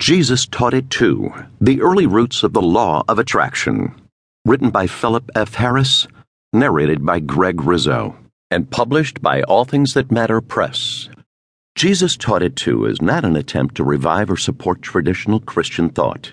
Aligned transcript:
Jesus 0.00 0.46
Taught 0.46 0.72
It 0.72 0.88
Too 0.88 1.30
The 1.60 1.82
Early 1.82 2.06
Roots 2.06 2.42
of 2.42 2.54
the 2.54 2.62
Law 2.62 3.04
of 3.06 3.18
Attraction. 3.18 4.00
Written 4.46 4.70
by 4.70 4.86
Philip 4.86 5.30
F. 5.34 5.56
Harris, 5.56 6.08
narrated 6.54 7.04
by 7.04 7.20
Gregg 7.20 7.62
Rizzo, 7.62 8.16
and 8.50 8.70
published 8.70 9.20
by 9.20 9.42
All 9.42 9.66
Things 9.66 9.92
That 9.92 10.10
Matter 10.10 10.40
Press. 10.40 11.10
Jesus 11.74 12.16
Taught 12.16 12.42
It 12.42 12.56
Too 12.56 12.86
is 12.86 13.02
not 13.02 13.26
an 13.26 13.36
attempt 13.36 13.74
to 13.74 13.84
revive 13.84 14.30
or 14.30 14.38
support 14.38 14.80
traditional 14.80 15.38
Christian 15.38 15.90
thought. 15.90 16.32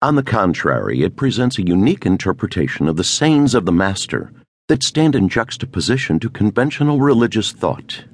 On 0.00 0.14
the 0.14 0.22
contrary, 0.22 1.02
it 1.02 1.14
presents 1.14 1.58
a 1.58 1.66
unique 1.66 2.06
interpretation 2.06 2.88
of 2.88 2.96
the 2.96 3.04
sayings 3.04 3.54
of 3.54 3.66
the 3.66 3.72
Master 3.72 4.32
that 4.68 4.82
stand 4.82 5.14
in 5.14 5.28
juxtaposition 5.28 6.18
to 6.20 6.30
conventional 6.30 7.00
religious 7.00 7.52
thought. 7.52 8.04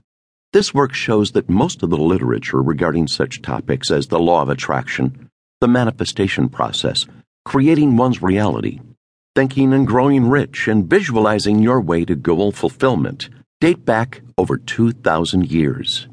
This 0.53 0.75
work 0.75 0.95
shows 0.95 1.31
that 1.33 1.49
most 1.49 1.85
of 1.85 1.91
the 1.91 1.97
literature 1.97 2.61
regarding 2.61 3.07
such 3.07 3.41
topics 3.41 3.89
as 3.89 4.09
the 4.09 4.19
law 4.19 4.43
of 4.43 4.49
attraction, 4.49 5.31
the 5.61 5.69
manifestation 5.69 6.49
process, 6.49 7.07
creating 7.45 7.97
one's 7.97 8.21
reality, 8.21 8.81
thinking 9.37 9.73
and 9.73 9.87
growing 9.87 10.29
rich, 10.29 10.67
and 10.67 10.91
visualizing 10.91 11.61
your 11.61 11.81
way 11.81 12.05
to 12.05 12.17
goal 12.17 12.51
fulfillment 12.51 13.29
date 13.61 13.85
back 13.85 14.23
over 14.37 14.57
2,000 14.57 15.53
years. 15.53 16.09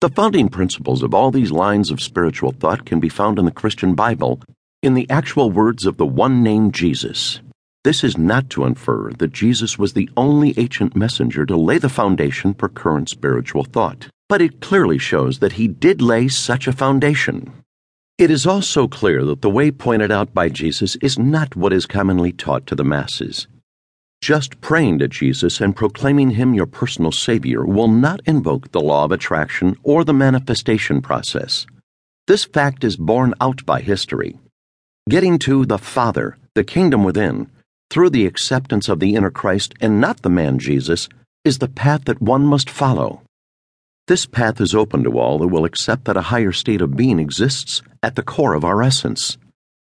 The 0.00 0.08
founding 0.08 0.48
principles 0.48 1.02
of 1.02 1.12
all 1.12 1.30
these 1.30 1.52
lines 1.52 1.90
of 1.90 2.00
spiritual 2.00 2.52
thought 2.52 2.86
can 2.86 3.00
be 3.00 3.10
found 3.10 3.38
in 3.38 3.44
the 3.44 3.50
Christian 3.50 3.94
Bible 3.94 4.40
in 4.82 4.94
the 4.94 5.10
actual 5.10 5.50
words 5.50 5.84
of 5.84 5.98
the 5.98 6.06
one 6.06 6.42
named 6.42 6.72
Jesus. 6.72 7.40
This 7.84 8.02
is 8.02 8.16
not 8.16 8.48
to 8.50 8.64
infer 8.64 9.12
that 9.18 9.32
Jesus 9.32 9.78
was 9.78 9.92
the 9.92 10.08
only 10.16 10.54
ancient 10.58 10.96
messenger 10.96 11.44
to 11.44 11.54
lay 11.54 11.76
the 11.76 11.90
foundation 11.90 12.54
for 12.54 12.70
current 12.70 13.10
spiritual 13.10 13.62
thought, 13.62 14.08
but 14.26 14.40
it 14.40 14.62
clearly 14.62 14.96
shows 14.96 15.40
that 15.40 15.52
he 15.52 15.68
did 15.68 16.00
lay 16.00 16.28
such 16.28 16.66
a 16.66 16.72
foundation. 16.72 17.52
It 18.16 18.30
is 18.30 18.46
also 18.46 18.88
clear 18.88 19.22
that 19.26 19.42
the 19.42 19.50
way 19.50 19.70
pointed 19.70 20.10
out 20.10 20.32
by 20.32 20.48
Jesus 20.48 20.96
is 21.02 21.18
not 21.18 21.56
what 21.56 21.74
is 21.74 21.84
commonly 21.84 22.32
taught 22.32 22.66
to 22.68 22.74
the 22.74 22.84
masses. 22.84 23.48
Just 24.22 24.62
praying 24.62 25.00
to 25.00 25.08
Jesus 25.08 25.60
and 25.60 25.76
proclaiming 25.76 26.30
him 26.30 26.54
your 26.54 26.64
personal 26.64 27.12
Savior 27.12 27.66
will 27.66 27.88
not 27.88 28.20
invoke 28.24 28.72
the 28.72 28.80
law 28.80 29.04
of 29.04 29.12
attraction 29.12 29.76
or 29.82 30.04
the 30.04 30.14
manifestation 30.14 31.02
process. 31.02 31.66
This 32.26 32.46
fact 32.46 32.82
is 32.82 32.96
borne 32.96 33.34
out 33.42 33.66
by 33.66 33.82
history. 33.82 34.38
Getting 35.10 35.38
to 35.40 35.66
the 35.66 35.76
Father, 35.76 36.38
the 36.54 36.64
kingdom 36.64 37.04
within, 37.04 37.50
through 37.94 38.10
the 38.10 38.26
acceptance 38.26 38.88
of 38.88 38.98
the 38.98 39.14
inner 39.14 39.30
Christ 39.30 39.72
and 39.80 40.00
not 40.00 40.22
the 40.22 40.28
man 40.28 40.58
Jesus, 40.58 41.08
is 41.44 41.58
the 41.58 41.68
path 41.68 42.06
that 42.06 42.20
one 42.20 42.44
must 42.44 42.68
follow. 42.68 43.22
This 44.08 44.26
path 44.26 44.60
is 44.60 44.74
open 44.74 45.04
to 45.04 45.16
all 45.16 45.38
that 45.38 45.46
will 45.46 45.64
accept 45.64 46.06
that 46.06 46.16
a 46.16 46.22
higher 46.22 46.50
state 46.50 46.80
of 46.80 46.96
being 46.96 47.20
exists 47.20 47.82
at 48.02 48.16
the 48.16 48.24
core 48.24 48.54
of 48.54 48.64
our 48.64 48.82
essence. 48.82 49.38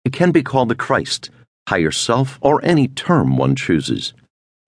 It 0.05 0.13
can 0.13 0.31
be 0.31 0.41
called 0.41 0.69
the 0.69 0.75
Christ, 0.75 1.29
higher 1.67 1.91
self, 1.91 2.39
or 2.39 2.63
any 2.63 2.87
term 2.87 3.35
one 3.35 3.53
chooses. 3.53 4.13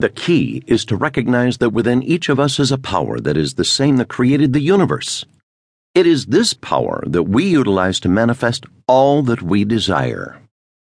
The 0.02 0.10
key 0.10 0.62
is 0.68 0.84
to 0.84 0.98
recognize 0.98 1.60
that 1.60 1.70
within 1.70 2.04
each 2.04 2.28
of 2.28 2.38
us 2.38 2.60
is 2.60 2.70
a 2.70 2.78
power 2.78 3.22
that 3.22 3.38
is 3.38 3.54
the 3.54 3.64
same 3.64 3.96
that 3.96 4.10
created 4.10 4.52
the 4.52 4.60
universe. 4.60 5.24
It 5.96 6.06
is 6.06 6.26
this 6.26 6.54
power 6.54 7.02
that 7.08 7.24
we 7.24 7.46
utilize 7.46 8.02
to 8.02 8.10
manifest 8.10 8.66
all 8.90 9.24
that 9.24 9.42
we 9.42 9.64
desire. 9.64 10.42